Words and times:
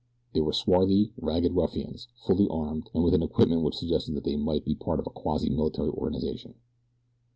They 0.33 0.41
were 0.41 0.51
swarthy, 0.51 1.13
ragged 1.15 1.53
ruffians, 1.55 2.07
fully 2.25 2.47
armed, 2.49 2.89
and 2.95 3.03
with 3.03 3.13
an 3.13 3.21
equipment 3.21 3.61
which 3.61 3.75
suggested 3.75 4.15
that 4.15 4.23
they 4.23 4.35
might 4.35 4.65
be 4.65 4.71
a 4.73 4.83
part 4.83 4.99
of 4.99 5.05
a 5.05 5.11
quasi 5.11 5.51
military 5.51 5.89
organization. 5.91 6.55